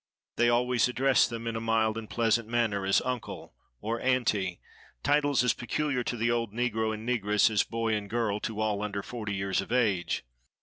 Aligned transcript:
They 0.37 0.49
always 0.49 0.87
address 0.87 1.27
them 1.27 1.45
in 1.45 1.55
a 1.55 1.61
mild 1.61 1.95
and 1.95 2.09
pleasant 2.09 2.47
manner, 2.49 2.87
as 2.87 3.01
"Uncle," 3.03 3.53
or 3.81 4.01
"Aunty,"—titles 4.01 5.43
as 5.43 5.53
peculiar 5.53 6.03
to 6.05 6.17
the 6.17 6.31
old 6.31 6.51
negro 6.51 6.91
and 6.91 7.07
negress 7.07 7.51
as 7.51 7.61
"boy" 7.61 7.93
and 7.93 8.09
"girl" 8.09 8.39
to 8.39 8.59
all 8.61 8.81
under 8.81 9.03
forty 9.03 9.35
years 9.35 9.61
of 9.61 9.71
age. 9.71 10.25